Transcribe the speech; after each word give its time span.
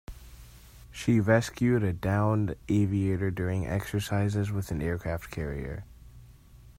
She 0.89 1.19
rescued 1.19 1.83
a 1.83 1.93
downed 1.93 2.55
aviator 2.67 3.29
during 3.29 3.67
exercises 3.67 4.49
with 4.51 4.71
an 4.71 4.81
aircraft 4.81 5.29
carrier. 5.29 5.85